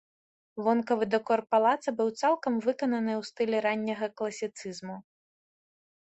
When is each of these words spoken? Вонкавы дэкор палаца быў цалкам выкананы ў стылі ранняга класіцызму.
Вонкавы 0.67 1.05
дэкор 1.15 1.41
палаца 1.55 1.89
быў 1.99 2.07
цалкам 2.21 2.53
выкананы 2.67 3.13
ў 3.17 3.21
стылі 3.29 3.57
ранняга 3.65 4.07
класіцызму. 4.23 4.97